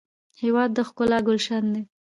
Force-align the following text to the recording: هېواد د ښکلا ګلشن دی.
هېواد 0.43 0.69
د 0.73 0.79
ښکلا 0.87 1.19
ګلشن 1.27 1.63
دی. 1.73 1.81